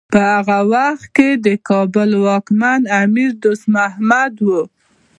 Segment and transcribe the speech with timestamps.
[0.13, 4.49] په هغه وخت کې د کابل واکمن امیر دوست محمد و.